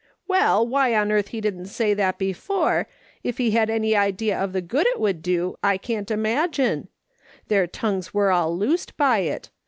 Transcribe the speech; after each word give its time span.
Well, 0.27 0.67
why 0.67 0.95
on 0.95 1.11
earth 1.11 1.27
he 1.27 1.39
didn't 1.41 1.67
say 1.67 1.93
that 1.93 2.17
before, 2.17 2.87
if 3.21 3.37
he 3.37 3.51
had 3.51 3.69
any 3.69 3.95
idea 3.95 4.35
of 4.35 4.51
the 4.51 4.59
good 4.59 4.87
it 4.87 4.99
would 4.99 5.21
do, 5.21 5.57
I 5.61 5.77
can't 5.77 6.09
imagine. 6.09 6.87
Their 7.49 7.67
tongues 7.67 8.11
were 8.11 8.31
all 8.31 8.57
loosed 8.57 8.97
by 8.97 9.19
it. 9.19 9.51